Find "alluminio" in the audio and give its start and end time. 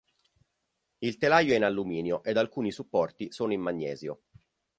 1.63-2.23